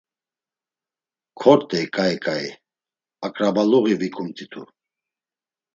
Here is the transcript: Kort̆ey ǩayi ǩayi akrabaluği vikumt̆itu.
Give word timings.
Kort̆ey 1.39 1.85
ǩayi 1.95 2.17
ǩayi 2.25 2.51
akrabaluği 3.25 3.95
vikumt̆itu. 4.01 4.61